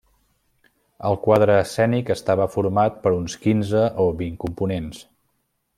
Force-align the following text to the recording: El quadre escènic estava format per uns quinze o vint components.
El 1.09 1.17
quadre 1.25 1.57
escènic 1.65 2.09
estava 2.15 2.49
format 2.55 2.99
per 3.05 3.13
uns 3.21 3.39
quinze 3.47 3.87
o 4.05 4.09
vint 4.23 4.45
components. 4.47 5.07